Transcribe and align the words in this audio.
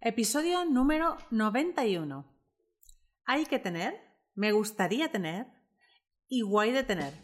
Episodio 0.00 0.64
número 0.64 1.16
91. 1.32 2.24
Hay 3.24 3.46
que 3.46 3.58
tener, 3.58 3.96
me 4.36 4.52
gustaría 4.52 5.10
tener 5.10 5.48
y 6.28 6.42
guay 6.42 6.70
de 6.70 6.84
tener. 6.84 7.14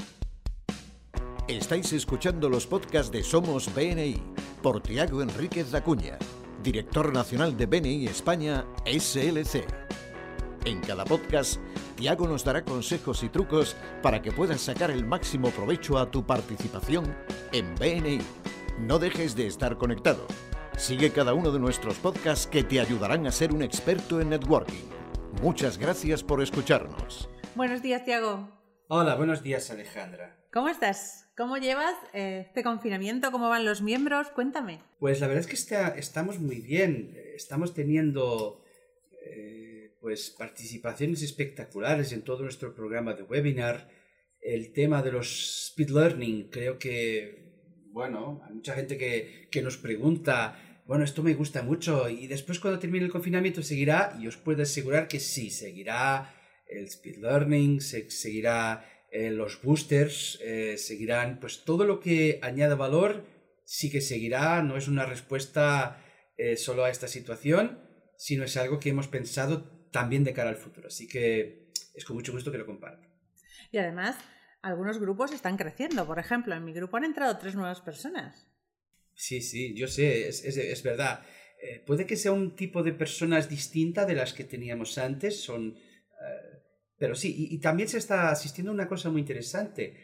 Estáis 1.46 1.92
escuchando 1.92 2.50
los 2.50 2.66
podcasts 2.66 3.12
de 3.12 3.22
Somos 3.22 3.72
BNI 3.72 4.20
por 4.60 4.82
Tiago 4.82 5.22
Enríquez 5.22 5.70
Dacuña, 5.70 6.18
director 6.64 7.12
nacional 7.12 7.56
de 7.56 7.66
BNI 7.66 8.06
España 8.06 8.66
SLC. 8.84 9.64
En 10.64 10.80
cada 10.80 11.04
podcast, 11.04 11.60
Tiago 11.94 12.26
nos 12.26 12.42
dará 12.42 12.64
consejos 12.64 13.22
y 13.22 13.28
trucos 13.28 13.76
para 14.02 14.20
que 14.20 14.32
puedas 14.32 14.60
sacar 14.60 14.90
el 14.90 15.06
máximo 15.06 15.50
provecho 15.50 15.96
a 15.96 16.10
tu 16.10 16.26
participación 16.26 17.16
en 17.52 17.72
BNI. 17.76 18.18
No 18.80 18.98
dejes 18.98 19.36
de 19.36 19.46
estar 19.46 19.78
conectado. 19.78 20.26
Sigue 20.76 21.12
cada 21.12 21.34
uno 21.34 21.52
de 21.52 21.60
nuestros 21.60 21.98
podcasts 21.98 22.46
que 22.46 22.64
te 22.64 22.80
ayudarán 22.80 23.26
a 23.26 23.32
ser 23.32 23.52
un 23.52 23.62
experto 23.62 24.20
en 24.20 24.30
networking. 24.30 24.84
Muchas 25.40 25.78
gracias 25.78 26.22
por 26.22 26.42
escucharnos. 26.42 27.28
Buenos 27.54 27.80
días, 27.80 28.04
Tiago. 28.04 28.50
Hola, 28.88 29.14
buenos 29.14 29.42
días, 29.42 29.70
Alejandra. 29.70 30.44
¿Cómo 30.52 30.68
estás? 30.68 31.30
¿Cómo 31.36 31.56
llevas 31.56 31.94
eh, 32.12 32.44
este 32.48 32.62
confinamiento? 32.62 33.30
¿Cómo 33.30 33.48
van 33.48 33.64
los 33.64 33.82
miembros? 33.82 34.28
Cuéntame. 34.30 34.82
Pues 34.98 35.20
la 35.20 35.28
verdad 35.28 35.42
es 35.42 35.46
que 35.46 35.54
está, 35.54 35.88
estamos 35.96 36.38
muy 36.40 36.60
bien. 36.60 37.16
Estamos 37.34 37.72
teniendo 37.72 38.62
eh, 39.24 39.96
pues 40.00 40.30
participaciones 40.30 41.22
espectaculares 41.22 42.12
en 42.12 42.22
todo 42.22 42.42
nuestro 42.42 42.74
programa 42.74 43.14
de 43.14 43.22
webinar. 43.22 43.88
El 44.40 44.72
tema 44.72 45.02
de 45.02 45.12
los 45.12 45.70
speed 45.70 45.90
learning, 45.90 46.50
creo 46.50 46.78
que, 46.78 47.86
bueno, 47.90 48.42
hay 48.46 48.54
mucha 48.54 48.74
gente 48.74 48.98
que, 48.98 49.48
que 49.50 49.62
nos 49.62 49.78
pregunta 49.78 50.72
bueno, 50.86 51.04
esto 51.04 51.22
me 51.22 51.34
gusta 51.34 51.62
mucho 51.62 52.08
y 52.08 52.26
después 52.26 52.60
cuando 52.60 52.78
termine 52.78 53.06
el 53.06 53.10
confinamiento 53.10 53.62
seguirá 53.62 54.16
y 54.20 54.26
os 54.26 54.36
puedo 54.36 54.62
asegurar 54.62 55.08
que 55.08 55.20
sí, 55.20 55.50
seguirá 55.50 56.34
el 56.66 56.84
speed 56.84 57.18
learning, 57.18 57.80
se, 57.80 58.10
seguirá 58.10 58.84
eh, 59.10 59.30
los 59.30 59.62
boosters, 59.62 60.38
eh, 60.42 60.76
seguirán 60.76 61.40
pues 61.40 61.64
todo 61.64 61.84
lo 61.84 62.00
que 62.00 62.38
añada 62.42 62.74
valor 62.74 63.24
sí 63.64 63.90
que 63.90 64.00
seguirá, 64.00 64.62
no 64.62 64.76
es 64.76 64.88
una 64.88 65.06
respuesta 65.06 66.02
eh, 66.36 66.56
solo 66.56 66.84
a 66.84 66.90
esta 66.90 67.08
situación, 67.08 67.78
sino 68.18 68.44
es 68.44 68.56
algo 68.56 68.78
que 68.78 68.90
hemos 68.90 69.08
pensado 69.08 69.64
también 69.90 70.24
de 70.24 70.34
cara 70.34 70.50
al 70.50 70.56
futuro. 70.56 70.88
Así 70.88 71.08
que 71.08 71.70
es 71.94 72.04
con 72.04 72.16
mucho 72.16 72.32
gusto 72.32 72.52
que 72.52 72.58
lo 72.58 72.66
comparto. 72.66 73.08
Y 73.70 73.78
además, 73.78 74.16
algunos 74.62 74.98
grupos 74.98 75.32
están 75.32 75.56
creciendo. 75.56 76.06
Por 76.06 76.18
ejemplo, 76.18 76.54
en 76.54 76.64
mi 76.64 76.72
grupo 76.72 76.96
han 76.96 77.04
entrado 77.04 77.38
tres 77.38 77.54
nuevas 77.54 77.80
personas. 77.80 78.48
Sí, 79.14 79.40
sí, 79.40 79.74
yo 79.74 79.86
sé, 79.86 80.28
es, 80.28 80.44
es, 80.44 80.56
es 80.56 80.82
verdad. 80.82 81.20
Eh, 81.62 81.80
puede 81.86 82.06
que 82.06 82.16
sea 82.16 82.32
un 82.32 82.56
tipo 82.56 82.82
de 82.82 82.92
personas 82.92 83.48
distinta 83.48 84.04
de 84.06 84.14
las 84.14 84.32
que 84.34 84.44
teníamos 84.44 84.98
antes, 84.98 85.40
son... 85.40 85.76
eh, 85.76 86.58
pero 86.98 87.14
sí, 87.14 87.34
y, 87.50 87.58
también 87.58 87.88
se 87.88 87.98
está 87.98 88.30
asistiendo 88.30 88.70
a 88.70 88.74
una 88.74 88.88
cosa 88.88 89.10
muy 89.10 89.20
interesante. 89.20 89.94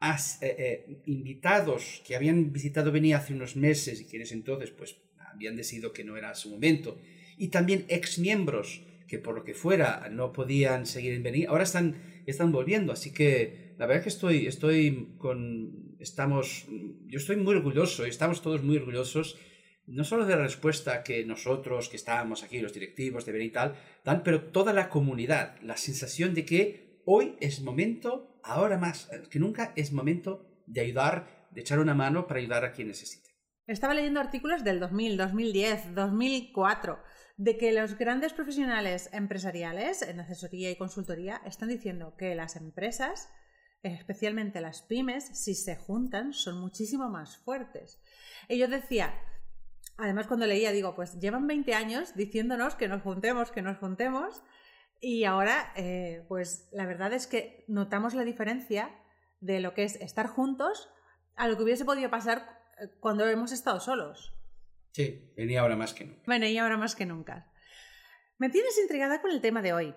As- 0.00 0.38
eh, 0.42 1.00
invitados 1.06 2.02
que 2.06 2.16
habían 2.16 2.52
visitado 2.52 2.92
Beni 2.92 3.12
hace 3.14 3.34
unos 3.34 3.56
meses 3.56 4.00
y 4.00 4.06
quienes 4.06 4.32
entonces 4.32 4.70
pues 4.70 4.96
habían 5.32 5.56
decidido 5.56 5.92
que 5.92 6.04
no 6.04 6.16
era 6.16 6.34
su 6.34 6.50
momento. 6.50 6.98
Y 7.38 7.48
también 7.48 7.84
exmiembros 7.88 8.82
que 9.08 9.18
por 9.18 9.34
lo 9.34 9.44
que 9.44 9.54
fuera 9.54 10.08
no 10.10 10.32
podían 10.32 10.86
seguir 10.86 11.14
en 11.14 11.22
Beni, 11.22 11.44
ahora 11.46 11.64
están, 11.64 12.22
están 12.26 12.52
volviendo. 12.52 12.92
Así 12.92 13.12
que 13.12 13.74
la 13.78 13.86
verdad 13.86 13.98
es 14.00 14.04
que 14.04 14.08
estoy, 14.16 14.46
estoy 14.46 15.14
con... 15.18 15.83
Estamos... 16.04 16.66
Yo 17.06 17.18
estoy 17.18 17.36
muy 17.36 17.54
orgulloso 17.56 18.06
y 18.06 18.10
estamos 18.10 18.42
todos 18.42 18.62
muy 18.62 18.76
orgullosos 18.76 19.36
no 19.86 20.04
solo 20.04 20.24
de 20.24 20.36
la 20.36 20.42
respuesta 20.42 21.02
que 21.02 21.24
nosotros, 21.24 21.88
que 21.88 21.96
estábamos 21.96 22.42
aquí, 22.42 22.60
los 22.60 22.72
directivos 22.72 23.24
de 23.24 23.32
Beni 23.32 23.46
y 23.46 23.50
tal, 23.50 23.74
dan, 24.04 24.22
pero 24.22 24.44
toda 24.50 24.72
la 24.72 24.88
comunidad, 24.88 25.60
la 25.62 25.76
sensación 25.76 26.34
de 26.34 26.44
que 26.44 27.02
hoy 27.04 27.36
es 27.40 27.60
momento, 27.60 28.40
ahora 28.42 28.78
más 28.78 29.10
que 29.30 29.38
nunca, 29.38 29.72
es 29.76 29.92
momento 29.92 30.62
de 30.66 30.80
ayudar, 30.80 31.48
de 31.50 31.60
echar 31.60 31.78
una 31.78 31.94
mano 31.94 32.26
para 32.26 32.40
ayudar 32.40 32.64
a 32.64 32.72
quien 32.72 32.88
necesite. 32.88 33.30
Estaba 33.66 33.94
leyendo 33.94 34.20
artículos 34.20 34.64
del 34.64 34.80
2000, 34.80 35.16
2010, 35.16 35.94
2004, 35.94 36.98
de 37.36 37.56
que 37.56 37.72
los 37.72 37.96
grandes 37.98 38.32
profesionales 38.32 39.10
empresariales 39.12 40.02
en 40.02 40.20
asesoría 40.20 40.70
y 40.70 40.76
consultoría 40.76 41.40
están 41.44 41.68
diciendo 41.68 42.14
que 42.16 42.34
las 42.34 42.56
empresas, 42.56 43.28
especialmente 43.84 44.60
las 44.60 44.82
pymes, 44.82 45.24
si 45.26 45.54
se 45.54 45.76
juntan, 45.76 46.32
son 46.32 46.60
muchísimo 46.60 47.08
más 47.08 47.36
fuertes. 47.38 48.00
Y 48.48 48.58
yo 48.58 48.66
decía, 48.66 49.14
además 49.96 50.26
cuando 50.26 50.46
leía, 50.46 50.72
digo, 50.72 50.94
pues 50.94 51.20
llevan 51.20 51.46
20 51.46 51.74
años 51.74 52.14
diciéndonos 52.14 52.74
que 52.74 52.88
nos 52.88 53.02
juntemos, 53.02 53.50
que 53.50 53.62
nos 53.62 53.78
juntemos, 53.78 54.42
y 55.00 55.24
ahora, 55.24 55.72
eh, 55.76 56.24
pues 56.28 56.68
la 56.72 56.86
verdad 56.86 57.12
es 57.12 57.26
que 57.26 57.64
notamos 57.68 58.14
la 58.14 58.24
diferencia 58.24 58.90
de 59.40 59.60
lo 59.60 59.74
que 59.74 59.84
es 59.84 59.96
estar 59.96 60.28
juntos 60.28 60.88
a 61.36 61.46
lo 61.46 61.56
que 61.56 61.64
hubiese 61.64 61.84
podido 61.84 62.10
pasar 62.10 62.58
eh, 62.80 62.88
cuando 63.00 63.28
hemos 63.28 63.52
estado 63.52 63.80
solos. 63.80 64.34
Sí, 64.92 65.30
venía 65.36 65.60
ahora 65.60 65.76
más 65.76 65.92
que 65.92 66.06
nunca. 66.06 66.22
Bueno, 66.24 66.46
y 66.46 66.56
ahora 66.56 66.78
más 66.78 66.94
que 66.94 67.04
nunca. 67.04 67.52
Me 68.38 68.48
tienes 68.48 68.78
intrigada 68.80 69.20
con 69.20 69.30
el 69.30 69.42
tema 69.42 69.60
de 69.60 69.74
hoy. 69.74 69.94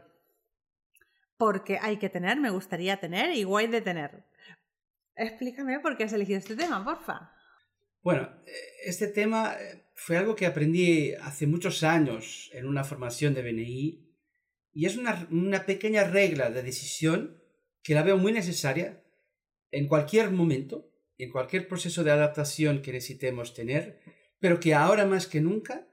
Porque 1.38 1.78
hay 1.82 1.98
que 1.98 2.10
tener, 2.10 2.40
me 2.40 2.50
gustaría 2.50 3.00
tener 3.00 3.36
y 3.36 3.44
guay 3.44 3.68
de 3.68 3.82
tener. 3.82 4.26
Explícame 5.16 5.80
por 5.80 5.98
qué 5.98 6.04
has 6.04 6.14
elegido 6.14 6.40
este 6.40 6.56
tema, 6.56 6.84
porfa. 6.84 7.32
Bueno, 8.02 8.30
eh, 8.46 8.52
este 8.86 9.08
tema 9.08 9.56
eh, 9.60 9.90
fue 9.96 10.18
algo 10.18 10.36
que 10.36 10.46
aprendí 10.46 11.14
hace 11.16 11.48
muchos 11.48 11.84
años 11.84 12.50
en 12.54 12.68
una 12.68 12.84
formación 12.84 13.34
de 13.34 13.42
BNI 13.42 14.08
y 14.72 14.86
es 14.86 14.96
una, 14.96 15.66
pequeña 15.66 16.04
regla 16.04 16.52
de 16.52 16.62
decisión 16.62 17.42
que 17.82 17.96
la 17.96 18.04
veo 18.04 18.18
muy 18.18 18.32
necesaria 18.32 19.04
en 19.72 19.88
cualquier 19.88 20.30
momento, 20.30 20.94
en 21.18 21.32
cualquier 21.32 21.68
proceso 21.68 22.04
de 22.04 22.12
adaptación 22.12 22.82
que 22.82 22.92
necesitemos 22.92 23.56
tener, 23.56 24.00
pero 24.40 24.60
que 24.60 24.76
ahora 24.76 25.06
más 25.06 25.26
que 25.26 25.42
nunca 25.42 25.88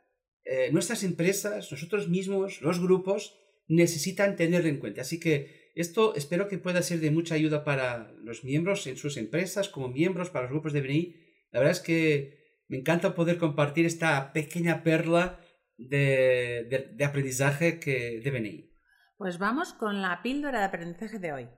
eh, 0.44 0.70
nuestras 0.70 1.02
empresas, 1.02 1.72
nosotros 1.72 2.08
mismos, 2.08 2.60
los 2.60 2.78
grupos, 2.78 3.40
necesitan 3.68 4.36
tener 4.36 4.66
en 4.66 4.78
cuenta. 4.78 5.02
Así 5.02 5.18
que 5.20 5.70
esto 5.74 6.14
espero 6.14 6.48
que 6.48 6.58
pueda 6.58 6.82
ser 6.82 7.00
de 7.00 7.10
mucha 7.10 7.34
ayuda 7.34 7.64
para 7.64 8.12
los 8.22 8.44
miembros 8.44 8.86
en 8.86 8.96
sus 8.96 9.16
empresas, 9.16 9.68
como 9.68 9.88
miembros 9.88 10.30
para 10.30 10.44
los 10.44 10.52
grupos 10.52 10.72
de 10.72 10.82
BNI. 10.82 11.16
La 11.50 11.60
verdad 11.60 11.72
es 11.72 11.80
que 11.80 12.62
me 12.68 12.78
encanta 12.78 13.14
poder 13.14 13.38
compartir 13.38 13.86
esta 13.86 14.32
pequeña 14.32 14.82
perla 14.82 15.40
de, 15.76 16.66
de, 16.70 16.90
de 16.94 17.04
aprendizaje 17.04 17.80
que, 17.80 18.20
de 18.20 18.30
BNI. 18.30 18.70
Pues 19.16 19.38
vamos 19.38 19.72
con 19.72 20.02
la 20.02 20.22
píldora 20.22 20.60
de 20.60 20.64
aprendizaje 20.66 21.18
de 21.18 21.32
hoy. 21.32 21.48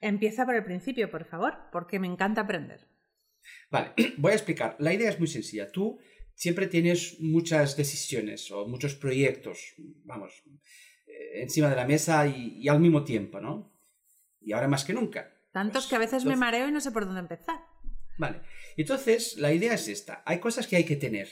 Empieza 0.00 0.44
por 0.44 0.54
el 0.54 0.64
principio, 0.64 1.10
por 1.10 1.24
favor, 1.24 1.54
porque 1.72 1.98
me 1.98 2.06
encanta 2.06 2.42
aprender. 2.42 2.86
Vale, 3.70 3.92
voy 4.16 4.32
a 4.32 4.36
explicar. 4.36 4.76
La 4.78 4.92
idea 4.92 5.10
es 5.10 5.18
muy 5.18 5.28
sencilla. 5.28 5.70
Tú 5.70 5.98
siempre 6.34 6.66
tienes 6.68 7.16
muchas 7.20 7.76
decisiones 7.76 8.50
o 8.50 8.66
muchos 8.68 8.94
proyectos, 8.94 9.74
vamos, 10.04 10.42
encima 11.34 11.68
de 11.68 11.76
la 11.76 11.86
mesa 11.86 12.26
y, 12.26 12.58
y, 12.58 12.68
al 12.68 12.80
mismo 12.80 13.04
tiempo, 13.04 13.40
¿no? 13.40 13.72
Y 14.40 14.52
ahora 14.52 14.68
más 14.68 14.84
que 14.84 14.92
nunca. 14.92 15.34
Tantos 15.52 15.84
pues, 15.84 15.86
que 15.86 15.96
a 15.96 15.98
veces 15.98 16.22
entonces... 16.22 16.38
me 16.38 16.44
mareo 16.44 16.68
y 16.68 16.72
no 16.72 16.80
sé 16.80 16.90
por 16.90 17.04
dónde 17.04 17.20
empezar. 17.20 17.60
Vale, 18.18 18.40
entonces 18.76 19.36
la 19.38 19.52
idea 19.52 19.74
es 19.74 19.88
esta. 19.88 20.22
Hay 20.26 20.40
cosas 20.40 20.66
que 20.66 20.76
hay 20.76 20.84
que 20.84 20.96
tener. 20.96 21.28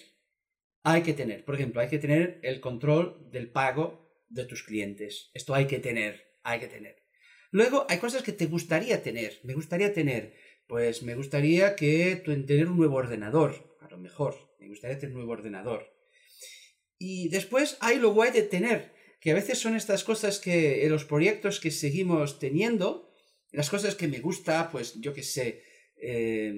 Hay 0.83 1.03
que 1.03 1.15
tener. 1.15 1.45
Por 1.45 1.57
ejemplo, 1.57 1.81
hay 1.81 1.89
que 1.89 1.99
tener 1.99 2.39
el 2.43 2.61
control 2.61 3.29
del 3.31 3.51
pago 3.51 4.25
de 4.29 4.45
tus 4.45 4.62
clientes. 4.62 5.31
Esto 5.34 5.55
hay 5.55 5.67
que 5.67 5.81
tener, 5.81 6.39
hay 6.43 6.61
que 6.61 6.69
tener. 6.69 6.97
Luego 7.51 7.87
hay 7.89 7.99
cosas 7.99 8.23
que 8.23 8.33
te 8.33 8.47
gustaría 8.47 9.03
tener. 9.03 9.41
Me 9.43 9.55
gustaría 9.55 9.93
tener, 9.93 10.34
pues 10.67 11.03
me 11.03 11.15
gustaría 11.15 11.75
que 11.75 12.17
tener 12.17 12.69
un 12.69 12.77
nuevo 12.77 12.97
ordenador, 12.97 13.77
a 13.81 13.89
lo 13.89 13.99
mejor. 13.99 14.57
Me 14.61 14.69
gustaría 14.69 14.99
tener 14.99 15.15
un 15.15 15.23
nuevo 15.23 15.33
ordenador. 15.33 15.93
Y 16.99 17.28
después 17.28 17.77
hay 17.81 17.99
lo 17.99 18.13
guay 18.13 18.31
de 18.31 18.42
tener, 18.42 18.95
que 19.27 19.33
a 19.33 19.34
veces 19.34 19.59
son 19.59 19.75
estas 19.75 20.05
cosas 20.05 20.39
que 20.39 20.84
en 20.84 20.93
los 20.93 21.05
proyectos 21.05 21.59
que 21.59 21.73
seguimos 21.73 22.39
teniendo, 22.39 23.11
las 23.51 23.69
cosas 23.71 23.97
que 23.97 24.07
me 24.07 24.21
gusta, 24.21 24.71
pues 24.71 25.01
yo 25.01 25.13
qué 25.13 25.25
sé, 25.25 25.65
eh, 26.01 26.55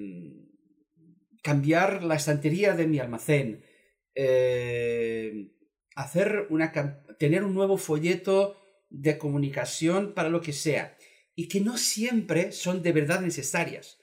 cambiar 1.41 2.03
la 2.03 2.13
estantería 2.13 2.75
de 2.75 2.85
mi 2.85 2.99
almacén, 2.99 3.65
eh, 4.13 5.49
hacer 5.95 6.45
una, 6.51 6.71
tener 7.17 7.43
un 7.43 7.55
nuevo 7.55 7.79
folleto 7.79 8.61
de 8.91 9.17
comunicación 9.17 10.13
para 10.13 10.29
lo 10.29 10.39
que 10.39 10.53
sea, 10.53 10.95
y 11.33 11.47
que 11.47 11.61
no 11.61 11.75
siempre 11.75 12.51
son 12.51 12.83
de 12.83 12.91
verdad 12.91 13.21
necesarias. 13.21 13.97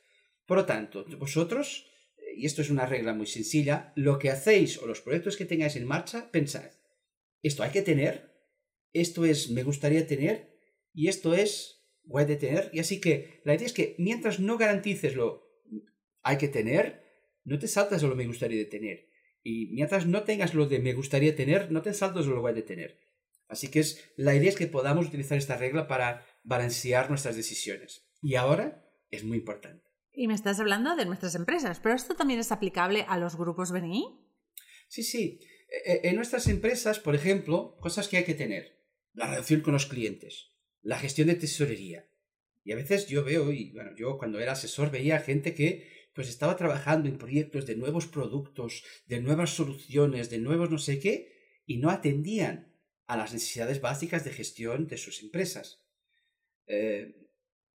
Por 0.45 0.57
lo 0.57 0.67
tanto, 0.67 1.05
vosotros, 1.21 1.87
y 2.37 2.47
esto 2.47 2.63
es 2.63 2.71
una 2.71 2.87
regla 2.87 3.15
muy 3.15 3.29
sencilla, 3.29 3.93
lo 3.95 4.19
que 4.19 4.31
hacéis 4.31 4.77
o 4.79 4.89
los 4.89 5.03
proyectos 5.03 5.37
que 5.37 5.45
tengáis 5.45 5.77
en 5.77 5.87
marcha, 5.87 6.33
pensad, 6.33 6.73
esto 7.45 7.63
hay 7.63 7.71
que 7.71 7.83
tener, 7.83 8.35
esto 9.01 9.25
es 9.25 9.51
me 9.51 9.63
gustaría 9.63 10.07
tener, 10.07 10.57
y 10.93 11.09
esto 11.09 11.35
es 11.35 11.85
guay 12.05 12.25
de 12.25 12.37
tener, 12.37 12.71
y 12.73 12.79
así 12.79 13.01
que 13.01 13.41
la 13.45 13.55
idea 13.55 13.67
es 13.67 13.73
que 13.73 13.95
mientras 13.99 14.41
no 14.41 14.57
garantices 14.57 15.15
lo 15.15 15.47
hay 16.23 16.39
que 16.39 16.49
tener, 16.49 17.03
no 17.45 17.59
te 17.59 17.69
saltas 17.69 18.03
a 18.03 18.07
lo 18.07 18.17
me 18.17 18.27
gustaría 18.27 18.69
tener. 18.69 19.09
Y 19.43 19.69
mientras 19.73 20.07
no 20.07 20.25
tengas 20.25 20.55
lo 20.55 20.67
de 20.67 20.81
me 20.81 20.93
gustaría 20.93 21.37
tener, 21.37 21.71
no 21.71 21.83
te 21.83 21.95
saltos 21.95 22.27
lo 22.27 22.43
de 22.43 22.63
tener. 22.63 22.99
Así 23.49 23.69
que 23.69 23.79
es, 23.79 24.05
la 24.17 24.35
idea 24.35 24.49
es 24.49 24.57
que 24.57 24.67
podamos 24.67 25.07
utilizar 25.07 25.39
esta 25.39 25.57
regla 25.57 25.87
para 25.87 26.27
balancear 26.43 27.09
nuestras 27.09 27.37
decisiones. 27.37 28.09
Y 28.21 28.35
ahora 28.35 28.85
es 29.11 29.23
muy 29.23 29.39
importante. 29.39 29.85
Y 30.13 30.27
me 30.27 30.35
estás 30.35 30.59
hablando 30.59 30.97
de 30.97 31.05
nuestras 31.05 31.35
empresas, 31.37 31.79
pero 31.79 31.95
esto 31.95 32.17
también 32.17 32.41
es 32.41 32.51
aplicable 32.51 33.05
a 33.07 33.19
los 33.19 33.37
grupos 33.37 33.71
BNI. 33.71 34.19
Sí, 34.89 35.03
sí. 35.03 35.39
E, 35.69 35.93
e, 35.93 36.09
en 36.09 36.17
nuestras 36.17 36.49
empresas, 36.49 36.99
por 36.99 37.15
ejemplo, 37.15 37.77
cosas 37.81 38.09
que 38.09 38.17
hay 38.17 38.25
que 38.25 38.35
tener. 38.35 38.76
La 39.17 39.27
relación 39.27 39.63
con 39.63 39.73
los 39.73 39.87
clientes, 39.87 40.53
la 40.83 40.99
gestión 40.99 41.29
de 41.29 41.35
tesorería. 41.35 42.09
Y 42.65 42.73
a 42.73 42.77
veces 42.77 43.09
yo 43.09 43.25
veo, 43.25 43.51
y 43.51 43.73
bueno, 43.73 43.91
yo 43.97 44.19
cuando 44.19 44.39
era 44.39 44.53
asesor 44.53 44.91
veía 44.91 45.19
gente 45.21 45.55
que 45.55 45.97
pues 46.15 46.29
estaba 46.29 46.57
trabajando 46.57 47.09
en 47.09 47.19
proyectos 47.19 47.67
de 47.67 47.77
nuevos 47.77 48.07
productos, 48.07 48.85
de 49.07 49.21
nuevas 49.21 49.51
soluciones, 49.51 50.31
de 50.31 50.39
nuevos 50.39 50.71
no 50.71 50.79
sé 50.79 50.99
qué, 50.99 51.33
y 51.67 51.79
no 51.79 51.91
atendían 51.91 52.75
a 53.07 53.17
las 53.17 53.33
necesidades 53.33 53.81
básicas 53.81 54.25
de 54.25 54.33
gestión 54.33 54.87
de 54.87 54.99
sus 54.99 55.23
empresas. 55.23 55.83
Eh, 56.67 57.15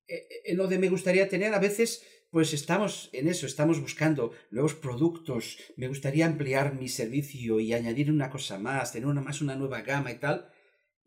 eh, 0.09 0.29
en 0.45 0.57
lo 0.57 0.67
de 0.67 0.79
me 0.79 0.89
gustaría 0.89 1.29
tener, 1.29 1.55
a 1.55 1.61
veces, 1.61 2.05
pues 2.31 2.53
estamos 2.53 3.11
en 3.13 3.29
eso, 3.29 3.47
estamos 3.47 3.81
buscando 3.81 4.33
nuevos 4.51 4.75
productos, 4.75 5.59
me 5.77 5.89
gustaría 5.89 6.27
ampliar 6.27 6.75
mi 6.75 6.89
servicio 6.89 7.61
y 7.61 7.73
añadir 7.73 8.11
una 8.11 8.29
cosa 8.29 8.59
más, 8.59 8.93
tener 8.93 9.07
una 9.07 9.21
más 9.21 9.41
una 9.41 9.55
nueva 9.55 9.83
gama 9.83 10.11
y 10.11 10.19
tal, 10.19 10.51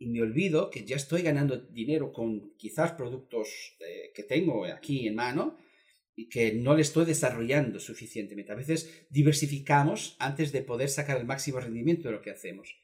y 0.01 0.07
me 0.07 0.23
olvido 0.23 0.71
que 0.71 0.83
ya 0.83 0.95
estoy 0.95 1.21
ganando 1.21 1.57
dinero 1.57 2.11
con 2.11 2.55
quizás 2.57 2.93
productos 2.93 3.47
eh, 3.79 4.11
que 4.15 4.23
tengo 4.23 4.65
aquí 4.65 5.07
en 5.07 5.13
mano, 5.13 5.57
y 6.15 6.27
que 6.27 6.53
no 6.53 6.75
le 6.75 6.81
estoy 6.81 7.05
desarrollando 7.05 7.79
suficientemente. 7.79 8.51
A 8.51 8.55
veces 8.55 9.05
diversificamos 9.11 10.15
antes 10.17 10.51
de 10.51 10.63
poder 10.63 10.89
sacar 10.89 11.17
el 11.17 11.25
máximo 11.25 11.59
rendimiento 11.59 12.07
de 12.07 12.15
lo 12.15 12.21
que 12.21 12.31
hacemos. 12.31 12.75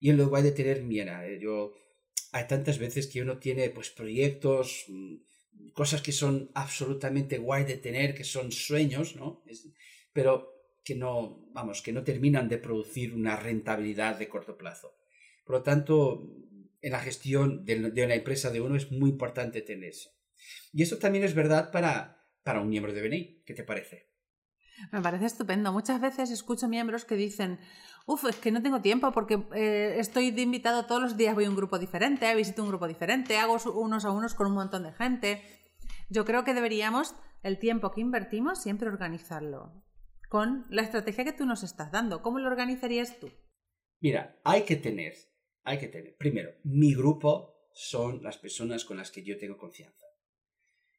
Y 0.00 0.08
en 0.08 0.16
lo 0.16 0.28
guay 0.28 0.42
de 0.42 0.52
tener, 0.52 0.82
mira, 0.82 1.28
eh, 1.28 1.38
yo, 1.38 1.74
hay 2.32 2.46
tantas 2.46 2.78
veces 2.78 3.06
que 3.06 3.20
uno 3.20 3.38
tiene 3.38 3.68
pues 3.68 3.90
proyectos, 3.90 4.86
mm, 4.88 5.16
cosas 5.74 6.00
que 6.00 6.12
son 6.12 6.50
absolutamente 6.54 7.36
guay 7.36 7.64
de 7.64 7.76
tener, 7.76 8.14
que 8.14 8.24
son 8.24 8.50
sueños, 8.50 9.14
¿no? 9.14 9.42
pero 10.14 10.54
que 10.82 10.94
no, 10.94 11.46
vamos, 11.52 11.82
que 11.82 11.92
no 11.92 12.02
terminan 12.02 12.48
de 12.48 12.58
producir 12.58 13.12
una 13.12 13.36
rentabilidad 13.36 14.18
de 14.18 14.28
corto 14.28 14.56
plazo. 14.56 14.95
Por 15.46 15.56
lo 15.56 15.62
tanto, 15.62 16.28
en 16.82 16.92
la 16.92 17.00
gestión 17.00 17.64
de, 17.64 17.90
de 17.90 18.04
una 18.04 18.14
empresa 18.14 18.50
de 18.50 18.60
uno 18.60 18.76
es 18.76 18.90
muy 18.92 19.08
importante 19.08 19.62
tener 19.62 19.90
eso. 19.90 20.10
Y 20.72 20.82
eso 20.82 20.98
también 20.98 21.24
es 21.24 21.34
verdad 21.34 21.70
para, 21.70 22.28
para 22.42 22.60
un 22.60 22.68
miembro 22.68 22.92
de 22.92 23.00
BNI. 23.00 23.44
¿Qué 23.46 23.54
te 23.54 23.64
parece? 23.64 24.10
Me 24.92 25.00
parece 25.00 25.26
estupendo. 25.26 25.72
Muchas 25.72 26.00
veces 26.00 26.30
escucho 26.30 26.68
miembros 26.68 27.04
que 27.04 27.14
dicen, 27.14 27.58
uff, 28.06 28.24
es 28.26 28.36
que 28.36 28.50
no 28.50 28.62
tengo 28.62 28.82
tiempo 28.82 29.12
porque 29.12 29.46
eh, 29.54 29.96
estoy 29.98 30.32
de 30.32 30.42
invitado 30.42 30.84
todos 30.86 31.00
los 31.00 31.16
días, 31.16 31.34
voy 31.34 31.44
a 31.44 31.50
un 31.50 31.56
grupo 31.56 31.78
diferente, 31.78 32.34
visito 32.34 32.62
un 32.62 32.68
grupo 32.68 32.86
diferente, 32.86 33.38
hago 33.38 33.56
unos 33.74 34.04
a 34.04 34.10
unos 34.10 34.34
con 34.34 34.48
un 34.48 34.54
montón 34.54 34.82
de 34.82 34.92
gente. 34.92 35.42
Yo 36.10 36.24
creo 36.24 36.44
que 36.44 36.54
deberíamos 36.54 37.14
el 37.42 37.58
tiempo 37.58 37.92
que 37.92 38.00
invertimos 38.00 38.60
siempre 38.60 38.88
organizarlo 38.88 39.82
con 40.28 40.66
la 40.68 40.82
estrategia 40.82 41.24
que 41.24 41.32
tú 41.32 41.46
nos 41.46 41.62
estás 41.62 41.90
dando. 41.90 42.20
¿Cómo 42.20 42.38
lo 42.38 42.48
organizarías 42.48 43.18
tú? 43.18 43.30
Mira, 44.00 44.38
hay 44.44 44.62
que 44.62 44.76
tener, 44.76 45.14
hay 45.66 45.78
que 45.78 45.88
tener, 45.88 46.16
primero, 46.16 46.54
mi 46.62 46.94
grupo 46.94 47.68
son 47.74 48.22
las 48.22 48.38
personas 48.38 48.84
con 48.84 48.96
las 48.96 49.10
que 49.10 49.24
yo 49.24 49.36
tengo 49.36 49.58
confianza. 49.58 50.06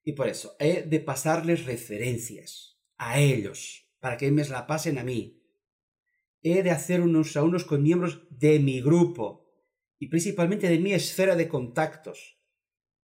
Y 0.03 0.11
por 0.11 0.27
eso 0.27 0.57
he 0.59 0.83
de 0.83 0.99
pasarles 0.99 1.65
referencias 1.65 2.77
a 2.97 3.19
ellos, 3.19 3.89
para 3.99 4.17
que 4.17 4.29
me 4.29 4.43
la 4.45 4.67
pasen 4.67 4.97
a 4.97 5.05
mí. 5.05 5.41
He 6.41 6.63
de 6.63 6.71
hacer 6.71 7.01
unos 7.01 7.37
a 7.37 7.43
unos 7.43 7.63
con 7.63 7.81
miembros 7.81 8.27
de 8.29 8.59
mi 8.59 8.81
grupo 8.81 9.49
y 9.99 10.07
principalmente 10.07 10.67
de 10.67 10.79
mi 10.79 10.93
esfera 10.93 11.35
de 11.35 11.47
contactos. 11.47 12.37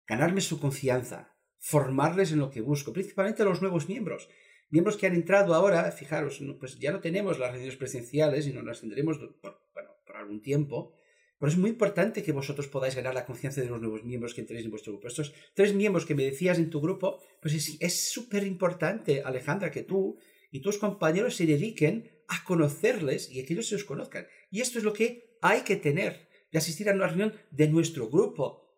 Ganarme 0.07 0.41
su 0.41 0.59
confianza, 0.59 1.37
formarles 1.59 2.31
en 2.31 2.39
lo 2.39 2.49
que 2.49 2.61
busco, 2.61 2.91
principalmente 2.91 3.43
a 3.43 3.45
los 3.45 3.61
nuevos 3.61 3.87
miembros. 3.87 4.29
Miembros 4.69 4.97
que 4.97 5.05
han 5.05 5.13
entrado 5.13 5.53
ahora, 5.53 5.91
fijaros, 5.91 6.41
pues 6.59 6.79
ya 6.79 6.91
no 6.91 7.01
tenemos 7.01 7.37
las 7.37 7.51
reuniones 7.51 7.77
presenciales 7.77 8.47
y 8.47 8.53
no 8.53 8.63
las 8.63 8.81
tendremos 8.81 9.19
por, 9.41 9.69
por 10.05 10.15
algún 10.17 10.41
tiempo, 10.41 10.93
pero 11.41 11.51
es 11.51 11.57
muy 11.57 11.71
importante 11.71 12.21
que 12.21 12.33
vosotros 12.33 12.67
podáis 12.67 12.95
ganar 12.95 13.15
la 13.15 13.25
confianza 13.25 13.61
de 13.61 13.67
los 13.67 13.81
nuevos 13.81 14.03
miembros 14.03 14.35
que 14.35 14.43
tenéis 14.43 14.65
en 14.65 14.69
vuestro 14.69 14.93
grupo. 14.93 15.07
Estos 15.07 15.33
tres 15.55 15.73
miembros 15.73 16.05
que 16.05 16.13
me 16.13 16.23
decías 16.23 16.59
en 16.59 16.69
tu 16.69 16.79
grupo, 16.79 17.19
pues 17.41 17.79
es 17.79 18.11
súper 18.11 18.43
importante, 18.43 19.23
Alejandra, 19.25 19.71
que 19.71 19.81
tú 19.81 20.19
y 20.51 20.61
tus 20.61 20.77
compañeros 20.77 21.35
se 21.35 21.47
dediquen 21.47 22.11
a 22.27 22.43
conocerles 22.43 23.31
y 23.31 23.43
que 23.43 23.53
ellos 23.53 23.67
se 23.67 23.73
os 23.73 23.85
conozcan. 23.85 24.27
Y 24.51 24.61
esto 24.61 24.77
es 24.77 24.83
lo 24.83 24.93
que 24.93 25.39
hay 25.41 25.61
que 25.61 25.77
tener, 25.77 26.29
de 26.51 26.59
asistir 26.59 26.87
a 26.87 26.93
una 26.93 27.07
reunión 27.07 27.33
de 27.49 27.67
nuestro 27.69 28.07
grupo. 28.07 28.77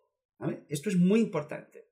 Esto 0.70 0.90
es 0.90 0.96
muy 0.96 1.20
importante. 1.20 1.90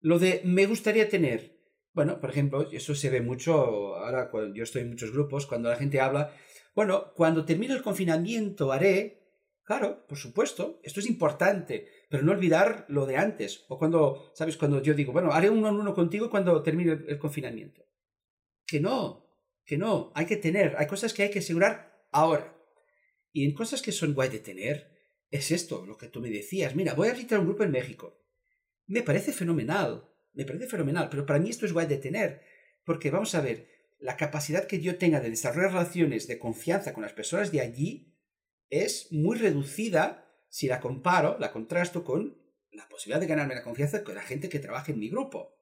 Lo 0.00 0.18
de 0.18 0.42
me 0.44 0.66
gustaría 0.66 1.08
tener, 1.08 1.60
bueno, 1.92 2.20
por 2.20 2.30
ejemplo, 2.30 2.68
eso 2.72 2.96
se 2.96 3.10
ve 3.10 3.20
mucho 3.20 3.94
ahora 3.94 4.30
cuando 4.30 4.52
yo 4.52 4.64
estoy 4.64 4.82
en 4.82 4.88
muchos 4.88 5.12
grupos, 5.12 5.46
cuando 5.46 5.68
la 5.68 5.76
gente 5.76 6.00
habla, 6.00 6.34
bueno, 6.74 7.12
cuando 7.14 7.44
termine 7.44 7.74
el 7.74 7.82
confinamiento 7.82 8.72
haré, 8.72 9.17
Claro, 9.68 10.06
por 10.06 10.16
supuesto, 10.16 10.80
esto 10.82 11.00
es 11.00 11.10
importante, 11.10 11.88
pero 12.08 12.22
no 12.22 12.32
olvidar 12.32 12.86
lo 12.88 13.04
de 13.04 13.18
antes. 13.18 13.66
O 13.68 13.78
cuando, 13.78 14.32
¿sabes? 14.34 14.56
Cuando 14.56 14.80
yo 14.80 14.94
digo, 14.94 15.12
bueno, 15.12 15.30
haré 15.30 15.50
uno 15.50 15.68
en 15.68 15.74
uno 15.74 15.92
contigo 15.92 16.30
cuando 16.30 16.62
termine 16.62 16.92
el, 17.06 17.18
confinamiento. 17.18 17.84
Que 18.66 18.80
no, 18.80 19.28
que 19.66 19.76
no, 19.76 20.10
hay 20.14 20.24
que 20.24 20.38
tener, 20.38 20.74
hay 20.78 20.86
cosas 20.86 21.12
que 21.12 21.24
hay 21.24 21.30
que 21.30 21.40
asegurar 21.40 22.02
ahora. 22.12 22.56
Y 23.30 23.44
en 23.44 23.52
cosas 23.52 23.82
que 23.82 23.92
son 23.92 24.14
guay 24.14 24.30
de 24.30 24.38
tener, 24.38 24.90
es 25.30 25.50
esto, 25.50 25.84
lo 25.84 25.98
que 25.98 26.08
tú 26.08 26.22
me 26.22 26.30
decías. 26.30 26.74
Mira, 26.74 26.94
voy 26.94 27.08
a 27.08 27.12
visitar 27.12 27.38
un 27.38 27.44
grupo 27.44 27.62
en 27.62 27.72
México. 27.72 28.24
Me 28.86 29.02
parece 29.02 29.32
fenomenal, 29.32 30.08
me 30.32 30.46
parece 30.46 30.66
fenomenal, 30.66 31.10
pero 31.10 31.26
para 31.26 31.40
mí 31.40 31.50
esto 31.50 31.66
es 31.66 31.74
guay 31.74 31.86
de 31.86 31.98
tener. 31.98 32.40
Porque 32.86 33.10
vamos 33.10 33.34
a 33.34 33.42
ver, 33.42 33.68
la 33.98 34.16
capacidad 34.16 34.66
que 34.66 34.80
yo 34.80 34.96
tenga 34.96 35.20
de 35.20 35.28
desarrollar 35.28 35.72
relaciones 35.72 36.26
de 36.26 36.38
confianza 36.38 36.94
con 36.94 37.02
las 37.02 37.12
personas 37.12 37.52
de 37.52 37.60
allí 37.60 38.07
es 38.70 39.08
muy 39.10 39.36
reducida 39.38 40.24
si 40.48 40.66
la 40.66 40.80
comparo, 40.80 41.36
la 41.38 41.52
contrasto 41.52 42.04
con 42.04 42.38
la 42.72 42.88
posibilidad 42.88 43.20
de 43.20 43.26
ganarme 43.26 43.54
la 43.54 43.62
confianza 43.62 44.04
con 44.04 44.14
la 44.14 44.22
gente 44.22 44.48
que 44.48 44.58
trabaja 44.58 44.92
en 44.92 44.98
mi 44.98 45.08
grupo. 45.08 45.56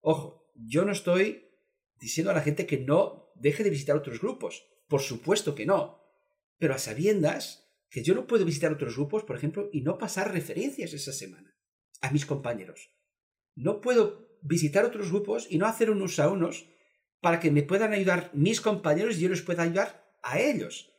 Ojo, 0.00 0.50
yo 0.54 0.84
no 0.84 0.92
estoy 0.92 1.50
diciendo 1.98 2.30
a 2.30 2.34
la 2.34 2.42
gente 2.42 2.66
que 2.66 2.78
no 2.78 3.32
deje 3.34 3.64
de 3.64 3.70
visitar 3.70 3.96
otros 3.96 4.20
grupos. 4.20 4.66
Por 4.88 5.00
supuesto 5.00 5.54
que 5.54 5.66
no. 5.66 6.02
Pero 6.58 6.74
a 6.74 6.78
sabiendas 6.78 7.64
que 7.90 8.02
yo 8.02 8.14
no 8.14 8.26
puedo 8.26 8.44
visitar 8.44 8.72
otros 8.72 8.96
grupos, 8.96 9.24
por 9.24 9.36
ejemplo, 9.36 9.68
y 9.72 9.82
no 9.82 9.98
pasar 9.98 10.32
referencias 10.32 10.92
esa 10.92 11.12
semana 11.12 11.56
a 12.00 12.10
mis 12.10 12.26
compañeros. 12.26 12.90
No 13.54 13.80
puedo 13.80 14.38
visitar 14.42 14.84
otros 14.84 15.10
grupos 15.10 15.46
y 15.48 15.58
no 15.58 15.66
hacer 15.66 15.90
unos 15.90 16.18
a 16.18 16.28
unos 16.28 16.68
para 17.20 17.40
que 17.40 17.50
me 17.50 17.62
puedan 17.62 17.92
ayudar 17.92 18.30
mis 18.34 18.60
compañeros 18.60 19.16
y 19.16 19.20
yo 19.20 19.28
les 19.30 19.42
pueda 19.42 19.62
ayudar 19.62 20.12
a 20.22 20.38
ellos. 20.38 20.93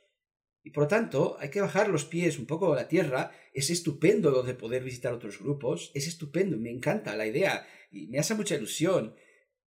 Y 0.65 0.71
por 0.71 0.85
lo 0.85 0.87
tanto, 0.87 1.37
hay 1.39 1.51
que 1.51 1.61
bajar 1.61 1.89
los 1.89 2.05
pies 2.05 2.39
un 2.39 2.47
poco 2.47 2.73
a 2.73 2.75
la 2.75 2.87
tierra. 2.87 3.31
Es 3.53 3.69
estupendo 3.69 4.31
lo 4.31 4.41
de 4.41 4.55
poder 4.55 4.83
visitar 4.83 5.13
otros 5.13 5.37
grupos. 5.39 5.91
Es 5.93 6.07
estupendo, 6.07 6.57
me 6.57 6.71
encanta 6.71 7.15
la 7.15 7.27
idea 7.27 7.67
y 7.91 8.07
me 8.07 8.17
hace 8.17 8.33
mucha 8.33 8.55
ilusión. 8.55 9.15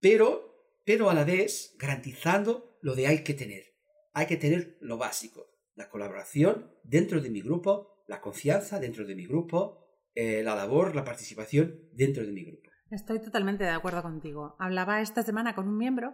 Pero, 0.01 0.75
pero 0.85 1.09
a 1.09 1.15
la 1.15 1.23
vez, 1.23 1.77
garantizando 1.79 2.81
lo 2.83 2.97
de 2.97 3.07
hay 3.07 3.23
que 3.23 3.35
tener. 3.35 3.77
Hay 4.13 4.27
que 4.27 4.37
tener 4.37 4.77
lo 4.81 4.99
básico. 4.99 5.47
La 5.77 5.89
colaboración 5.89 6.75
dentro 6.83 7.21
de 7.21 7.31
mi 7.31 7.43
grupo, 7.43 8.03
la 8.09 8.21
confianza 8.21 8.81
dentro 8.81 9.07
de 9.07 9.15
mi 9.15 9.25
grupo, 9.25 9.87
eh, 10.17 10.43
la 10.43 10.57
labor, 10.57 10.97
la 10.97 11.05
participación 11.05 11.89
dentro 11.93 12.27
de 12.27 12.33
mi 12.33 12.43
grupo. 12.43 12.71
Estoy 12.91 13.21
totalmente 13.21 13.63
de 13.63 13.71
acuerdo 13.71 14.03
contigo. 14.03 14.57
Hablaba 14.59 15.01
esta 15.01 15.23
semana 15.23 15.55
con 15.55 15.69
un 15.69 15.77
miembro 15.77 16.13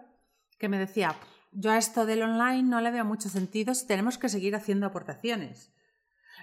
que 0.59 0.69
me 0.69 0.79
decía, 0.79 1.17
yo 1.55 1.71
a 1.71 1.79
esto 1.79 2.05
del 2.05 2.23
online 2.23 2.65
no 2.65 2.81
le 2.81 2.91
veo 2.91 3.05
mucho 3.05 3.29
sentido 3.29 3.75
si 3.75 3.87
tenemos 3.87 4.19
que 4.19 4.29
seguir 4.29 4.57
haciendo 4.57 4.87
aportaciones. 4.87 5.73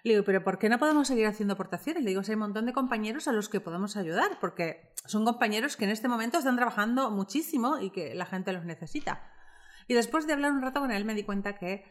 Le 0.04 0.14
digo, 0.14 0.24
pero 0.24 0.44
¿por 0.44 0.58
qué 0.58 0.70
no 0.70 0.80
podemos 0.80 1.08
seguir 1.08 1.28
haciendo 1.28 1.54
aportaciones? 1.54 2.04
Le 2.04 2.10
digo, 2.10 2.22
hay 2.26 2.34
un 2.34 2.40
montón 2.40 2.66
de 2.66 2.74
compañeros 2.74 3.28
a 3.28 3.34
los 3.34 3.50
que 3.50 3.60
podemos 3.60 3.98
ayudar, 3.98 4.40
porque 4.40 4.94
son 5.06 5.26
compañeros 5.26 5.76
que 5.76 5.84
en 5.84 5.92
este 5.92 6.08
momento 6.08 6.38
están 6.38 6.56
trabajando 6.56 7.12
muchísimo 7.12 7.78
y 7.80 7.92
que 7.92 8.16
la 8.16 8.26
gente 8.26 8.54
los 8.54 8.66
necesita. 8.66 9.22
Y 9.88 9.94
después 9.94 10.26
de 10.26 10.34
hablar 10.34 10.54
un 10.54 10.62
rato 10.62 10.80
con 10.80 10.92
él 10.92 11.06
me 11.06 11.14
di 11.14 11.24
cuenta 11.24 11.58
que 11.58 11.84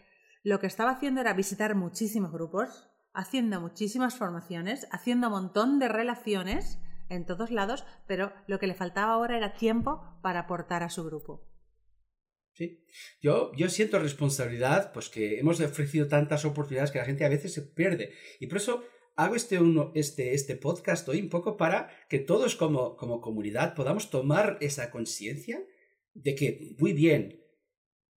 lo 0.43 0.59
que 0.59 0.67
estaba 0.67 0.93
haciendo 0.93 1.21
era 1.21 1.35
visitar 1.35 1.75
muchísimos 1.75 2.33
grupos, 2.33 2.89
haciendo 3.13 3.61
muchísimas 3.61 4.17
formaciones, 4.17 4.89
haciendo 4.91 5.27
un 5.29 5.35
montón 5.35 5.79
de 5.79 5.89
relaciones 5.89 6.79
en 7.11 7.27
todos 7.27 7.51
lados, 7.51 7.85
pero 8.07 8.33
lo 8.47 8.59
que 8.59 8.67
le 8.67 8.75
faltaba 8.75 9.13
ahora 9.13 9.37
era 9.37 9.53
tiempo 9.53 10.19
para 10.23 10.41
aportar 10.41 10.83
a 10.83 10.91
su 10.91 11.05
grupo. 11.05 11.50
Sí. 12.53 12.85
Yo, 13.21 13.53
yo 13.57 13.69
siento 13.69 13.99
responsabilidad, 13.99 14.93
pues 14.93 15.09
que 15.09 15.39
hemos 15.39 15.61
ofrecido 15.61 16.09
tantas 16.09 16.45
oportunidades 16.45 16.91
que 16.91 16.99
la 16.99 17.05
gente 17.05 17.25
a 17.25 17.29
veces 17.29 17.53
se 17.53 17.63
pierde. 17.63 18.13
Y 18.39 18.49
por 18.49 18.59
eso 18.59 18.85
hago 19.17 19.37
este, 19.37 19.59
uno, 19.59 19.93
este, 19.95 20.35
este 20.35 20.57
podcast 20.57 21.09
hoy 21.09 21.21
un 21.21 21.29
poco 21.29 21.57
para 21.57 21.91
que 22.09 22.19
todos 22.19 22.57
como, 22.57 22.97
como 22.97 23.21
comunidad 23.21 23.75
podamos 23.75 24.11
tomar 24.11 24.59
esa 24.61 24.91
conciencia 24.91 25.63
de 26.15 26.35
que, 26.35 26.75
muy 26.79 26.93
bien, 26.93 27.45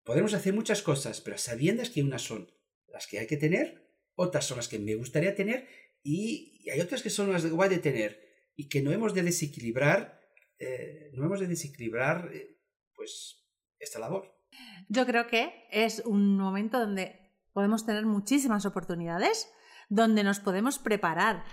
podemos 0.04 0.34
hacer 0.34 0.54
muchas 0.54 0.82
cosas, 0.82 1.22
pero 1.22 1.38
sabiendo 1.38 1.84
que 1.94 2.04
unas 2.04 2.22
son 2.22 2.52
las 2.88 3.08
que 3.08 3.20
hay 3.20 3.28
que 3.28 3.38
tener, 3.38 3.84
otras 4.16 4.46
son 4.46 4.58
las 4.58 4.68
que 4.68 4.80
me 4.80 4.96
gustaría 4.96 5.36
tener 5.36 5.68
y 6.04 6.70
hay 6.70 6.80
otras 6.80 7.02
que 7.02 7.10
son 7.10 7.32
las 7.32 7.44
que 7.44 7.50
guay 7.50 7.70
de 7.70 7.80
tener 7.80 8.22
y 8.56 8.70
que 8.70 8.82
no 8.82 8.92
hemos 8.92 9.14
de 9.14 9.24
desequilibrar, 9.24 10.22
eh, 10.60 11.10
no 11.14 11.26
hemos 11.26 11.40
de 11.40 11.48
desequilibrar 11.48 12.30
eh, 12.34 12.58
pues 12.96 13.43
esta 13.84 14.00
labor. 14.00 14.36
Yo 14.90 15.06
creo 15.06 15.28
que 15.28 15.68
es 15.72 16.04
un 16.06 16.38
momento 16.38 16.80
donde 16.80 17.32
podemos 17.54 17.86
tener 17.86 18.06
muchísimas 18.06 18.66
oportunidades, 18.66 19.52
donde 19.90 20.24
nos 20.24 20.40
podemos 20.40 20.80
preparar 20.80 21.44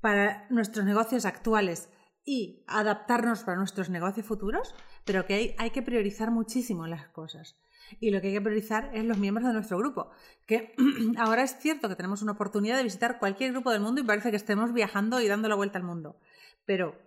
para 0.00 0.46
nuestros 0.50 0.84
negocios 0.84 1.24
actuales 1.24 1.88
y 2.24 2.64
adaptarnos 2.66 3.44
para 3.44 3.56
nuestros 3.56 3.90
negocios 3.90 4.26
futuros, 4.26 4.74
pero 5.04 5.26
que 5.26 5.34
hay, 5.34 5.54
hay 5.58 5.70
que 5.70 5.82
priorizar 5.82 6.30
muchísimo 6.30 6.86
las 6.86 7.08
cosas. 7.08 7.56
Y 8.00 8.10
lo 8.10 8.20
que 8.20 8.28
hay 8.28 8.34
que 8.34 8.40
priorizar 8.40 8.90
es 8.94 9.04
los 9.04 9.18
miembros 9.18 9.46
de 9.46 9.52
nuestro 9.52 9.78
grupo. 9.78 10.10
Que 10.46 10.74
ahora 11.18 11.42
es 11.42 11.58
cierto 11.58 11.88
que 11.88 11.96
tenemos 11.96 12.22
una 12.22 12.32
oportunidad 12.32 12.76
de 12.76 12.82
visitar 12.82 13.18
cualquier 13.18 13.52
grupo 13.52 13.70
del 13.70 13.80
mundo 13.80 14.00
y 14.00 14.04
parece 14.04 14.30
que 14.30 14.36
estemos 14.36 14.72
viajando 14.72 15.20
y 15.20 15.28
dando 15.28 15.48
la 15.48 15.54
vuelta 15.54 15.78
al 15.78 15.84
mundo. 15.84 16.18
Pero 16.64 16.98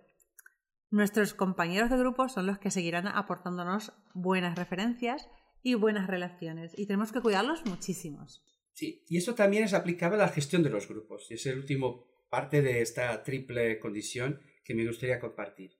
nuestros 0.90 1.34
compañeros 1.34 1.90
de 1.90 1.98
grupo 1.98 2.28
son 2.28 2.46
los 2.46 2.58
que 2.58 2.70
seguirán 2.70 3.06
aportándonos 3.06 3.92
buenas 4.12 4.58
referencias 4.58 5.28
y 5.62 5.74
buenas 5.74 6.08
relaciones. 6.08 6.72
Y 6.76 6.86
tenemos 6.86 7.12
que 7.12 7.20
cuidarlos 7.20 7.64
muchísimos. 7.66 8.44
Sí, 8.72 9.04
y 9.08 9.18
eso 9.18 9.34
también 9.34 9.64
es 9.64 9.74
aplicable 9.74 10.16
a 10.16 10.26
la 10.26 10.28
gestión 10.28 10.62
de 10.62 10.70
los 10.70 10.88
grupos. 10.88 11.30
Es 11.30 11.46
el 11.46 11.58
último 11.58 12.06
parte 12.28 12.62
de 12.62 12.80
esta 12.80 13.22
triple 13.22 13.78
condición 13.78 14.40
que 14.64 14.74
me 14.74 14.86
gustaría 14.86 15.20
compartir. 15.20 15.72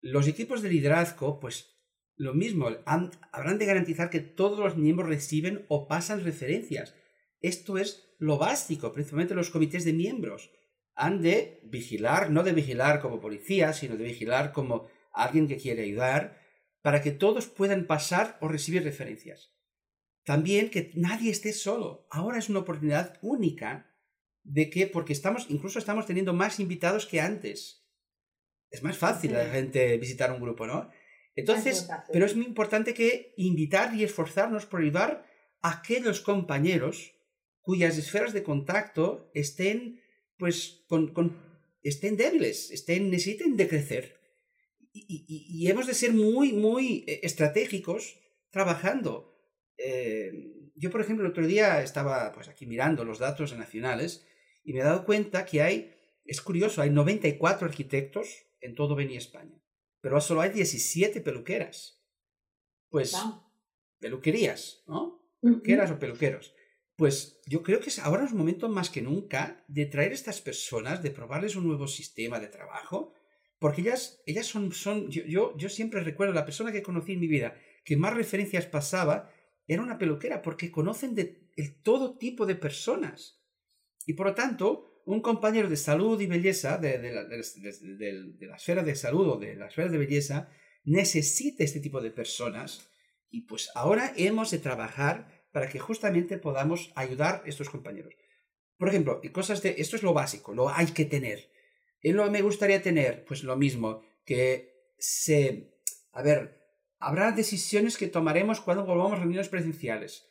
Los 0.00 0.28
equipos 0.28 0.62
de 0.62 0.70
liderazgo, 0.70 1.40
pues 1.40 1.76
lo 2.16 2.32
mismo, 2.32 2.68
habrán 2.86 3.58
de 3.58 3.66
garantizar 3.66 4.08
que 4.08 4.20
todos 4.20 4.58
los 4.58 4.76
miembros 4.76 5.08
reciben 5.08 5.66
o 5.68 5.86
pasan 5.88 6.24
referencias. 6.24 6.94
Esto 7.40 7.78
es 7.78 8.14
lo 8.18 8.38
básico, 8.38 8.92
principalmente 8.92 9.34
los 9.34 9.50
comités 9.50 9.84
de 9.84 9.92
miembros. 9.92 10.50
Han 10.96 11.22
de 11.22 11.60
vigilar, 11.62 12.30
no 12.30 12.42
de 12.42 12.52
vigilar 12.52 13.00
como 13.00 13.20
policía, 13.20 13.72
sino 13.72 13.96
de 13.96 14.04
vigilar 14.04 14.52
como 14.52 14.88
alguien 15.12 15.46
que 15.46 15.56
quiere 15.56 15.84
ayudar, 15.84 16.40
para 16.82 17.02
que 17.02 17.12
todos 17.12 17.46
puedan 17.46 17.86
pasar 17.86 18.38
o 18.40 18.48
recibir 18.48 18.82
referencias. 18.82 19.52
También 20.24 20.70
que 20.70 20.90
nadie 20.94 21.30
esté 21.30 21.52
solo. 21.52 22.08
Ahora 22.10 22.38
es 22.38 22.48
una 22.48 22.58
oportunidad 22.58 23.18
única 23.22 23.94
de 24.42 24.70
que, 24.70 24.86
porque 24.88 25.12
estamos, 25.12 25.46
incluso 25.48 25.78
estamos 25.78 26.06
teniendo 26.06 26.32
más 26.32 26.58
invitados 26.58 27.06
que 27.06 27.20
antes. 27.20 27.86
Es 28.70 28.82
más 28.82 28.98
fácil 28.98 29.36
a 29.36 29.44
la 29.44 29.50
gente 29.50 29.96
visitar 29.98 30.32
un 30.32 30.40
grupo, 30.40 30.66
¿no? 30.66 30.90
Entonces, 31.36 31.88
pero 32.12 32.24
es 32.24 32.34
muy 32.34 32.46
importante 32.46 32.94
que 32.94 33.34
invitar 33.36 33.94
y 33.94 34.02
esforzarnos 34.02 34.66
por 34.66 34.80
ayudar 34.80 35.26
a 35.60 35.78
aquellos 35.78 36.20
compañeros 36.20 37.14
cuyas 37.60 37.98
esferas 37.98 38.32
de 38.32 38.42
contacto 38.42 39.30
estén, 39.34 40.00
pues, 40.38 40.84
con, 40.88 41.36
estén 41.82 42.16
débiles, 42.16 42.70
estén, 42.70 43.10
necesiten 43.10 43.56
de 43.56 43.68
crecer. 43.68 44.20
Y, 44.92 45.68
hemos 45.68 45.86
de 45.86 45.94
ser 45.94 46.12
muy, 46.14 46.52
muy 46.52 47.04
eh, 47.06 47.20
estratégicos 47.22 48.18
trabajando. 48.50 49.36
Eh, 49.76 50.32
yo, 50.74 50.90
por 50.90 51.02
ejemplo, 51.02 51.26
el 51.26 51.32
otro 51.32 51.46
día 51.46 51.82
estaba 51.82 52.32
pues, 52.32 52.48
aquí 52.48 52.66
mirando 52.66 53.04
los 53.04 53.18
datos 53.18 53.54
nacionales 53.56 54.26
y 54.64 54.72
me 54.72 54.80
he 54.80 54.84
dado 54.84 55.04
cuenta 55.04 55.44
que 55.44 55.60
hay, 55.60 55.94
es 56.24 56.40
curioso, 56.40 56.80
hay 56.80 56.90
94 56.90 57.68
arquitectos 57.68 58.46
en 58.60 58.74
todo 58.74 58.94
Beni 58.94 59.16
España 59.16 59.60
pero 60.06 60.20
solo 60.20 60.40
hay 60.40 60.50
17 60.50 61.20
peluqueras. 61.20 62.00
Pues, 62.90 63.12
peluquerías, 63.98 64.84
¿no? 64.86 65.20
Peluqueras 65.40 65.90
o 65.90 65.98
peluqueros. 65.98 66.54
Pues 66.96 67.40
yo 67.46 67.62
creo 67.62 67.80
que 67.80 67.90
ahora 68.02 68.24
es 68.24 68.32
momento 68.32 68.68
más 68.68 68.90
que 68.90 69.02
nunca 69.02 69.64
de 69.68 69.86
traer 69.86 70.12
estas 70.12 70.40
personas, 70.40 71.02
de 71.02 71.10
probarles 71.10 71.56
un 71.56 71.66
nuevo 71.66 71.86
sistema 71.86 72.40
de 72.40 72.48
trabajo, 72.48 73.12
porque 73.58 73.82
ellas, 73.82 74.22
ellas 74.26 74.46
son, 74.46 74.72
son 74.72 75.10
yo, 75.10 75.56
yo, 75.56 75.68
siempre 75.68 76.00
recuerdo, 76.00 76.32
la 76.34 76.44
persona 76.44 76.72
que 76.72 76.82
conocí 76.82 77.12
en 77.12 77.20
mi 77.20 77.28
vida 77.28 77.56
que 77.84 77.96
más 77.96 78.14
referencias 78.14 78.66
pasaba 78.66 79.30
era 79.66 79.82
una 79.82 79.98
peluquera, 79.98 80.42
porque 80.42 80.70
conocen 80.70 81.14
de 81.14 81.24
todo 81.82 82.18
tipo 82.18 82.46
de 82.46 82.56
personas. 82.56 83.40
Y 84.06 84.14
por 84.14 84.26
lo 84.26 84.34
tanto, 84.34 84.96
un 85.06 85.20
compañero 85.20 85.68
de 85.68 85.76
salud 85.76 86.20
y 86.20 86.26
belleza, 86.26 86.78
de, 86.78 86.98
la, 87.12 88.56
esfera 88.56 88.82
de 88.82 88.96
salud 88.96 89.28
o 89.28 89.36
de 89.38 89.54
la 89.54 89.68
esfera 89.68 89.88
de 89.88 89.98
belleza, 89.98 90.50
necesita 90.84 91.62
este 91.62 91.80
tipo 91.80 92.00
de 92.00 92.10
personas 92.10 92.90
y 93.30 93.42
pues 93.42 93.70
ahora 93.74 94.12
hemos 94.16 94.50
de 94.50 94.58
trabajar 94.58 95.35
para 95.56 95.70
que 95.70 95.78
justamente 95.78 96.36
podamos 96.36 96.92
ayudar 96.96 97.42
a 97.42 97.48
estos 97.48 97.70
compañeros. 97.70 98.12
Por 98.76 98.90
ejemplo, 98.90 99.22
cosas 99.32 99.62
de, 99.62 99.76
esto 99.78 99.96
es 99.96 100.02
lo 100.02 100.12
básico, 100.12 100.52
lo 100.52 100.68
hay 100.68 100.88
que 100.88 101.06
tener. 101.06 101.50
¿Y 102.02 102.12
lo 102.12 102.30
me 102.30 102.42
gustaría 102.42 102.82
tener? 102.82 103.24
Pues 103.24 103.42
lo 103.42 103.56
mismo, 103.56 104.02
que 104.26 104.92
se, 104.98 105.80
a 106.12 106.20
ver, 106.20 106.62
habrá 106.98 107.32
decisiones 107.32 107.96
que 107.96 108.06
tomaremos 108.06 108.60
cuando 108.60 108.84
volvamos 108.84 109.14
a 109.14 109.16
reuniones 109.16 109.48
presenciales. 109.48 110.28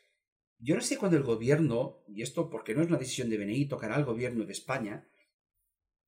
Yo 0.60 0.76
no 0.76 0.82
sé 0.82 0.96
cuándo 0.96 1.18
el 1.18 1.24
gobierno, 1.24 2.04
y 2.08 2.22
esto 2.22 2.52
porque 2.52 2.76
no 2.76 2.84
es 2.84 2.88
una 2.88 3.00
decisión 3.00 3.32
de 3.32 3.40
BNI, 3.40 3.66
tocará 3.66 3.96
al 3.96 4.06
gobierno 4.06 4.46
de 4.46 4.54
España 4.54 5.10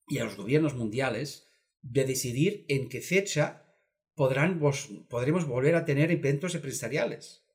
y 0.08 0.20
a 0.20 0.26
los 0.26 0.38
gobiernos 0.38 0.76
mundiales 0.76 1.48
de 1.82 2.06
decidir 2.06 2.66
en 2.68 2.88
qué 2.88 3.02
fecha 3.02 3.66
podrán, 4.14 4.62
podremos 5.10 5.48
volver 5.48 5.74
a 5.74 5.86
tener 5.86 6.12
eventos 6.12 6.54
empresariales. 6.54 7.47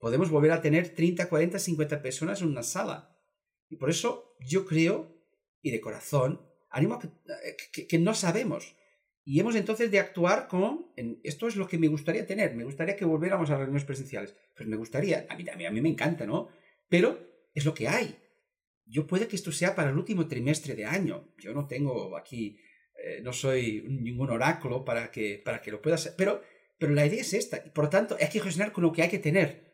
Podemos 0.00 0.30
volver 0.30 0.50
a 0.50 0.60
tener 0.60 0.88
30, 0.88 1.28
40, 1.28 1.58
50 1.58 2.02
personas 2.02 2.40
en 2.42 2.48
una 2.48 2.64
sala. 2.64 3.16
Y 3.68 3.76
por 3.76 3.90
eso 3.90 4.34
yo 4.40 4.66
creo, 4.66 5.14
y 5.62 5.70
de 5.70 5.80
corazón, 5.80 6.40
animo 6.70 6.94
a 6.94 7.00
que, 7.72 7.86
que 7.86 7.98
no 7.98 8.14
sabemos. 8.14 8.74
Y 9.24 9.38
hemos 9.38 9.54
entonces 9.54 9.90
de 9.90 10.00
actuar 10.00 10.48
con, 10.48 10.86
esto 11.22 11.46
es 11.46 11.56
lo 11.56 11.68
que 11.68 11.78
me 11.78 11.88
gustaría 11.88 12.26
tener, 12.26 12.54
me 12.56 12.64
gustaría 12.64 12.96
que 12.96 13.04
volviéramos 13.04 13.50
a 13.50 13.56
reuniones 13.56 13.84
presenciales. 13.84 14.34
Pues 14.56 14.68
me 14.68 14.76
gustaría, 14.76 15.26
a 15.28 15.36
mí, 15.36 15.44
mí, 15.56 15.66
a 15.66 15.70
mí 15.70 15.80
me 15.80 15.88
encanta, 15.90 16.26
¿no? 16.26 16.48
Pero 16.88 17.46
es 17.54 17.64
lo 17.64 17.74
que 17.74 17.86
hay. 17.86 18.18
Yo 18.86 19.06
puede 19.06 19.28
que 19.28 19.36
esto 19.36 19.52
sea 19.52 19.74
para 19.74 19.90
el 19.90 19.96
último 19.96 20.26
trimestre 20.26 20.74
de 20.74 20.86
año. 20.86 21.32
Yo 21.38 21.52
no 21.52 21.68
tengo 21.68 22.16
aquí, 22.16 22.58
eh, 22.96 23.20
no 23.22 23.32
soy 23.32 23.84
ningún 23.86 24.30
oráculo 24.30 24.84
para 24.84 25.10
que, 25.10 25.40
para 25.44 25.60
que 25.60 25.70
lo 25.70 25.80
pueda 25.80 25.94
hacer, 25.96 26.14
pero, 26.16 26.42
pero 26.78 26.92
la 26.94 27.06
idea 27.06 27.20
es 27.20 27.34
esta. 27.34 27.62
Y 27.64 27.70
por 27.70 27.84
lo 27.84 27.90
tanto, 27.90 28.16
hay 28.18 28.28
que 28.30 28.40
gestionar 28.40 28.72
con 28.72 28.82
lo 28.82 28.92
que 28.92 29.02
hay 29.02 29.10
que 29.10 29.18
tener. 29.18 29.69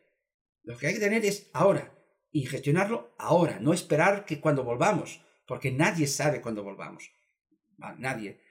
Lo 0.67 0.77
que 0.77 0.87
hay 0.87 0.95
que 0.95 0.99
tener 0.99 1.25
es 1.25 1.49
ahora. 1.53 1.97
Y 2.29 2.45
gestionarlo 2.45 3.15
ahora, 3.17 3.57
no 3.61 3.71
esperar 3.71 4.25
que 4.25 4.41
cuando 4.41 4.65
volvamos, 4.65 5.21
porque 5.47 5.71
nadie 5.71 6.07
sabe 6.07 6.41
cuándo 6.41 6.61
volvamos. 6.61 7.09
Nadie. 7.77 8.41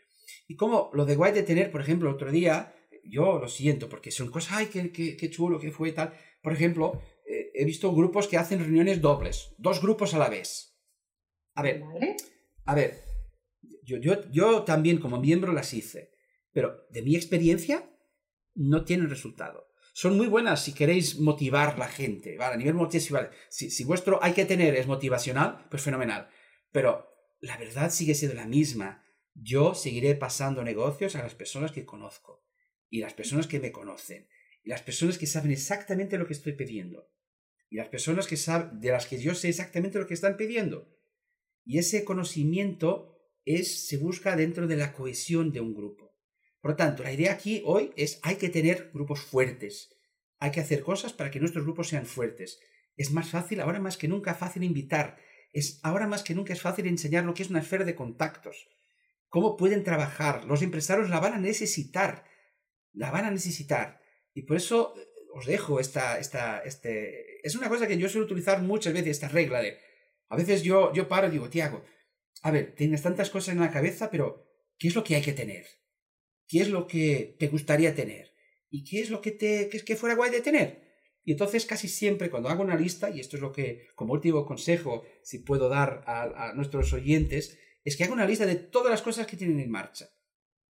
Y 0.48 0.56
como 0.56 0.90
lo 0.94 1.04
de 1.04 1.14
guay 1.14 1.34
de 1.34 1.42
tener, 1.42 1.70
por 1.70 1.82
ejemplo, 1.82 2.10
otro 2.10 2.32
día, 2.32 2.74
yo 3.04 3.38
lo 3.38 3.48
siento, 3.48 3.90
porque 3.90 4.10
son 4.10 4.30
cosas, 4.30 4.54
ay, 4.54 4.66
qué, 4.66 4.90
qué, 4.90 5.30
chulo, 5.30 5.60
qué 5.60 5.70
fue 5.70 5.92
tal. 5.92 6.14
Por 6.42 6.54
ejemplo, 6.54 7.02
eh, 7.26 7.50
he 7.54 7.66
visto 7.66 7.94
grupos 7.94 8.28
que 8.28 8.38
hacen 8.38 8.60
reuniones 8.60 9.02
dobles, 9.02 9.54
dos 9.58 9.82
grupos 9.82 10.14
a 10.14 10.18
la 10.18 10.30
vez. 10.30 10.74
A 11.54 11.62
ver, 11.62 11.82
a 12.64 12.74
ver, 12.74 13.04
yo, 13.82 13.98
yo, 13.98 14.30
yo 14.30 14.62
también 14.62 15.00
como 15.00 15.20
miembro 15.20 15.52
las 15.52 15.74
hice, 15.74 16.12
pero 16.50 16.86
de 16.88 17.02
mi 17.02 17.14
experiencia 17.14 17.90
no 18.54 18.86
tienen 18.86 19.10
resultado. 19.10 19.66
Son 19.98 20.14
muy 20.14 20.26
buenas 20.26 20.62
si 20.62 20.74
queréis 20.74 21.18
motivar 21.18 21.78
la 21.78 21.88
gente, 21.88 22.36
¿vale? 22.36 22.52
A 22.52 22.58
nivel 22.58 22.74
motivacional. 22.74 23.30
Si, 23.48 23.70
si 23.70 23.82
vuestro 23.82 24.22
hay 24.22 24.34
que 24.34 24.44
tener 24.44 24.74
es 24.74 24.86
motivacional, 24.86 25.66
pues 25.70 25.80
fenomenal. 25.80 26.28
Pero 26.70 27.08
la 27.40 27.56
verdad 27.56 27.90
sigue 27.90 28.14
siendo 28.14 28.36
la 28.36 28.46
misma 28.46 29.02
yo 29.32 29.74
seguiré 29.74 30.14
pasando 30.14 30.62
negocios 30.62 31.16
a 31.16 31.22
las 31.22 31.34
personas 31.34 31.72
que 31.72 31.86
conozco 31.86 32.44
y 32.90 33.00
las 33.00 33.14
personas 33.14 33.46
que 33.46 33.58
me 33.58 33.72
conocen 33.72 34.28
y 34.62 34.68
las 34.68 34.82
personas 34.82 35.16
que 35.16 35.26
saben 35.26 35.50
exactamente 35.50 36.18
lo 36.18 36.26
que 36.26 36.34
estoy 36.34 36.52
pidiendo 36.52 37.10
y 37.70 37.76
las 37.76 37.88
personas 37.88 38.26
que 38.26 38.36
saben, 38.36 38.78
de 38.78 38.90
las 38.90 39.06
que 39.06 39.18
yo 39.18 39.34
sé 39.34 39.48
exactamente 39.48 39.98
lo 39.98 40.06
que 40.06 40.12
están 40.12 40.36
pidiendo. 40.36 40.94
Y 41.64 41.78
ese 41.78 42.04
conocimiento 42.04 43.16
es, 43.46 43.86
se 43.86 43.96
busca 43.96 44.36
dentro 44.36 44.66
de 44.66 44.76
la 44.76 44.92
cohesión 44.92 45.52
de 45.52 45.62
un 45.62 45.74
grupo. 45.74 46.05
Por 46.66 46.72
lo 46.72 46.76
tanto, 46.78 47.04
la 47.04 47.12
idea 47.12 47.30
aquí 47.30 47.62
hoy 47.64 47.92
es 47.94 48.18
hay 48.24 48.34
que 48.38 48.48
tener 48.48 48.90
grupos 48.92 49.20
fuertes. 49.20 49.94
Hay 50.40 50.50
que 50.50 50.58
hacer 50.58 50.82
cosas 50.82 51.12
para 51.12 51.30
que 51.30 51.38
nuestros 51.38 51.62
grupos 51.62 51.90
sean 51.90 52.06
fuertes. 52.06 52.58
Es 52.96 53.12
más 53.12 53.30
fácil, 53.30 53.60
ahora 53.60 53.78
más 53.78 53.96
que 53.96 54.08
nunca 54.08 54.34
fácil 54.34 54.64
invitar. 54.64 55.16
Es 55.52 55.78
ahora 55.84 56.08
más 56.08 56.24
que 56.24 56.34
nunca 56.34 56.52
es 56.52 56.60
fácil 56.60 56.88
enseñar 56.88 57.22
lo 57.22 57.34
que 57.34 57.44
es 57.44 57.50
una 57.50 57.60
esfera 57.60 57.84
de 57.84 57.94
contactos 57.94 58.66
cómo 59.28 59.56
pueden 59.56 59.84
trabajar. 59.84 60.44
Los 60.46 60.60
empresarios 60.62 61.08
la 61.08 61.20
van 61.20 61.34
a 61.34 61.38
necesitar, 61.38 62.24
la 62.92 63.12
van 63.12 63.26
a 63.26 63.30
necesitar. 63.30 64.00
Y 64.34 64.42
por 64.42 64.56
eso 64.56 64.94
eh, 64.96 65.06
os 65.34 65.46
dejo 65.46 65.78
esta, 65.78 66.18
esta, 66.18 66.60
este... 66.64 67.46
Es 67.46 67.54
una 67.54 67.68
cosa 67.68 67.86
que 67.86 67.96
yo 67.96 68.08
suelo 68.08 68.26
utilizar 68.26 68.60
muchas 68.60 68.92
veces, 68.92 69.10
esta 69.10 69.28
regla 69.28 69.62
de... 69.62 69.78
A 70.30 70.36
veces 70.36 70.64
yo, 70.64 70.92
yo 70.92 71.06
paro 71.06 71.28
y 71.28 71.30
digo, 71.30 71.48
Tiago, 71.48 71.84
a 72.42 72.50
ver, 72.50 72.74
tienes 72.74 73.02
tantas 73.02 73.30
cosas 73.30 73.54
en 73.54 73.60
la 73.60 73.70
cabeza, 73.70 74.10
pero 74.10 74.44
¿qué 74.78 74.88
es 74.88 74.96
lo 74.96 75.04
que 75.04 75.14
hay 75.14 75.22
que 75.22 75.32
tener? 75.32 75.64
¿Qué 76.48 76.60
es 76.60 76.70
lo 76.70 76.86
que 76.86 77.36
te 77.38 77.48
gustaría 77.48 77.94
tener? 77.94 78.32
¿Y 78.70 78.84
qué 78.84 79.00
es 79.00 79.10
lo 79.10 79.20
que 79.20 79.32
te 79.32 79.68
que, 79.68 79.80
que 79.80 79.96
fuera 79.96 80.14
guay 80.14 80.30
de 80.30 80.40
tener? 80.40 80.86
Y 81.24 81.32
entonces 81.32 81.66
casi 81.66 81.88
siempre 81.88 82.30
cuando 82.30 82.48
hago 82.48 82.62
una 82.62 82.76
lista, 82.76 83.10
y 83.10 83.18
esto 83.18 83.36
es 83.36 83.42
lo 83.42 83.52
que 83.52 83.88
como 83.96 84.12
último 84.12 84.46
consejo, 84.46 85.04
si 85.22 85.40
puedo 85.40 85.68
dar 85.68 86.04
a, 86.06 86.50
a 86.50 86.54
nuestros 86.54 86.92
oyentes, 86.92 87.58
es 87.84 87.96
que 87.96 88.04
hago 88.04 88.12
una 88.12 88.26
lista 88.26 88.46
de 88.46 88.56
todas 88.56 88.90
las 88.90 89.02
cosas 89.02 89.26
que 89.26 89.36
tienen 89.36 89.60
en 89.60 89.70
marcha, 89.70 90.08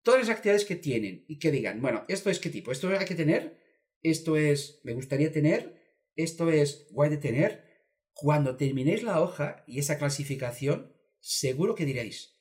todas 0.01 0.21
las 0.21 0.29
actividades 0.29 0.65
que 0.65 0.75
tienen 0.75 1.25
y 1.27 1.39
que 1.39 1.51
digan, 1.51 1.81
bueno, 1.81 2.05
esto 2.07 2.29
es 2.29 2.39
qué 2.39 2.49
tipo, 2.49 2.71
esto 2.71 2.87
hay 2.87 3.05
que 3.05 3.15
tener, 3.15 3.57
esto 4.01 4.37
es 4.37 4.79
me 4.83 4.93
gustaría 4.93 5.31
tener, 5.31 5.81
esto 6.15 6.49
es 6.49 6.87
guay 6.91 7.09
de 7.09 7.17
tener. 7.17 7.65
Cuando 8.13 8.55
terminéis 8.55 9.03
la 9.03 9.19
hoja 9.19 9.65
y 9.67 9.79
esa 9.79 9.97
clasificación, 9.97 10.93
seguro 11.19 11.75
que 11.75 11.85
diréis, 11.85 12.39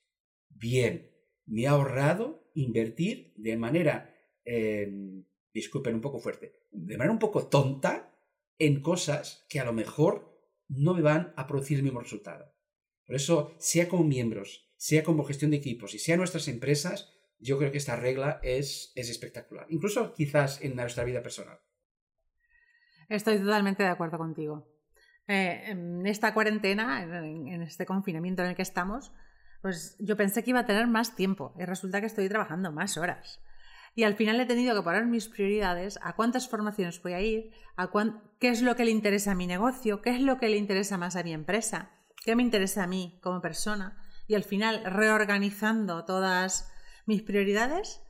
bien, 0.50 1.11
me 1.47 1.62
he 1.62 1.67
ahorrado 1.67 2.44
invertir 2.54 3.32
de 3.37 3.56
manera, 3.56 4.14
em, 4.44 5.25
disculpen 5.52 5.94
un 5.94 6.00
poco 6.00 6.18
fuerte, 6.18 6.66
de 6.70 6.96
manera 6.96 7.12
un 7.12 7.18
poco 7.18 7.46
tonta 7.46 8.14
en 8.58 8.80
cosas 8.80 9.46
que 9.49 9.61
a 9.61 9.64
lo 9.64 9.73
mejor 9.73 10.34
no 10.68 10.94
me 10.94 11.02
van 11.02 11.32
a 11.37 11.46
producir 11.46 11.78
el 11.78 11.84
mismo 11.84 12.00
resultado. 12.00 12.52
Por 13.06 13.16
eso, 13.16 13.54
sea 13.58 13.88
como 13.88 14.04
miembros, 14.04 14.73
sea 14.76 15.04
como 15.04 15.25
gestión 15.25 15.50
de 15.50 15.58
equipos 15.58 15.94
y 15.94 15.99
sea 15.99 16.16
nuestras 16.16 16.49
empresas, 16.49 17.12
yo 17.38 17.58
creo 17.58 17.70
que 17.70 17.78
esta 17.78 17.96
regla 17.96 18.40
es, 18.42 18.92
es 18.94 19.11
espectacular. 19.11 19.66
Incluso 19.68 20.14
quizás 20.14 20.62
en 20.62 20.76
nuestra 20.76 21.04
vida 21.04 21.23
personal. 21.23 21.58
Estoy 23.08 23.38
totalmente 23.38 23.82
de 23.82 23.90
acuerdo 23.90 24.18
contigo. 24.18 24.66
Eh, 25.26 25.64
en 25.66 26.06
esta 26.06 26.34
cuarentena, 26.34 27.02
en, 27.02 27.62
este 27.62 27.87
confinamiento 27.87 28.42
en 28.42 28.50
el 28.50 28.56
que 28.56 28.62
estamos, 28.62 29.12
pues 29.64 29.97
yo 29.99 30.14
pensé 30.14 30.44
que 30.44 30.50
iba 30.50 30.61
a 30.61 30.66
tener 30.66 30.87
más 30.87 31.16
tiempo 31.16 31.54
y 31.59 31.64
resulta 31.64 31.99
que 32.02 32.06
estoy 32.06 32.28
trabajando 32.28 32.71
más 32.71 32.99
horas. 32.99 33.40
Y 33.94 34.02
al 34.02 34.14
final 34.14 34.38
he 34.38 34.44
tenido 34.44 34.76
que 34.76 34.83
poner 34.83 35.06
mis 35.06 35.26
prioridades, 35.26 35.99
a 36.02 36.16
cuántas 36.16 36.50
formaciones 36.50 37.00
voy 37.02 37.14
a 37.14 37.23
ir, 37.23 37.50
a 37.75 37.90
qué 38.38 38.50
es 38.50 38.61
lo 38.61 38.76
que 38.76 38.85
le 38.85 38.90
interesa 38.90 39.30
a 39.30 39.35
mi 39.35 39.47
negocio, 39.47 40.02
qué 40.02 40.11
es 40.11 40.21
lo 40.21 40.37
que 40.37 40.50
le 40.50 40.59
interesa 40.59 40.99
más 40.99 41.16
a 41.16 41.23
mi 41.23 41.33
empresa, 41.33 41.92
qué 42.26 42.37
me 42.37 42.42
interesa 42.42 42.83
a 42.83 42.87
mí 42.87 43.18
como 43.23 43.40
persona. 43.40 43.97
Y 44.26 44.35
al 44.35 44.44
final, 44.44 44.83
reorganizando 44.85 46.04
todas 46.04 46.71
mis 47.06 47.23
prioridades, 47.23 48.02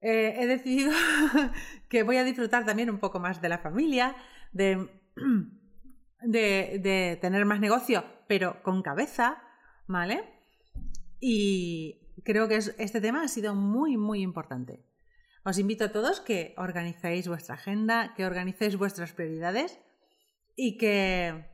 eh, 0.00 0.34
he 0.40 0.46
decidido 0.48 0.90
que 1.88 2.02
voy 2.02 2.16
a 2.16 2.24
disfrutar 2.24 2.64
también 2.64 2.90
un 2.90 2.98
poco 2.98 3.20
más 3.20 3.40
de 3.40 3.48
la 3.48 3.58
familia, 3.58 4.16
de, 4.50 4.90
de, 6.20 7.18
tener 7.20 7.44
más 7.44 7.60
negocio, 7.60 8.04
pero 8.26 8.60
con 8.64 8.82
cabeza, 8.82 9.40
¿vale? 9.86 10.33
Y 11.20 12.00
creo 12.24 12.48
que 12.48 12.56
este 12.56 13.00
tema 13.00 13.22
ha 13.22 13.28
sido 13.28 13.54
muy, 13.54 13.96
muy 13.96 14.22
importante. 14.22 14.84
Os 15.44 15.58
invito 15.58 15.84
a 15.84 15.92
todos 15.92 16.20
que 16.20 16.54
organicéis 16.56 17.28
vuestra 17.28 17.54
agenda, 17.54 18.14
que 18.14 18.24
organicéis 18.24 18.76
vuestras 18.76 19.12
prioridades 19.12 19.78
y 20.56 20.78
que 20.78 21.50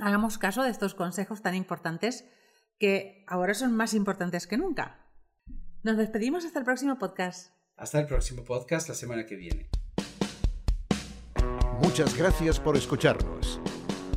hagamos 0.00 0.38
caso 0.38 0.62
de 0.62 0.70
estos 0.70 0.94
consejos 0.94 1.42
tan 1.42 1.54
importantes 1.54 2.24
que 2.78 3.24
ahora 3.26 3.54
son 3.54 3.74
más 3.74 3.94
importantes 3.94 4.46
que 4.46 4.56
nunca. 4.56 5.06
Nos 5.82 5.96
despedimos 5.96 6.44
hasta 6.44 6.60
el 6.60 6.64
próximo 6.64 6.98
podcast. 6.98 7.52
Hasta 7.76 7.98
el 7.98 8.06
próximo 8.06 8.44
podcast 8.44 8.88
la 8.88 8.94
semana 8.94 9.26
que 9.26 9.34
viene. 9.34 9.68
Muchas 11.80 12.16
gracias 12.16 12.60
por 12.60 12.76
escucharnos. 12.76 13.60